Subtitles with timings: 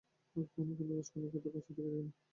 [0.35, 2.11] আগে কখনো কোন রাজকন্যাকে এত কাছ থেকে দেখিনি।